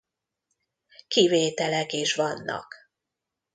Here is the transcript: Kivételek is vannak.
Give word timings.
Kivételek 1.07 1.91
is 1.93 2.13
vannak. 2.13 2.73